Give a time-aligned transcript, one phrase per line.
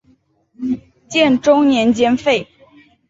[1.07, 2.47] 建中年间废。